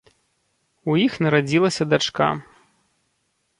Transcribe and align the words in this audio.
У 0.93 0.95
іх 1.05 1.19
нарадзілася 1.27 1.83
дачка. 1.93 2.31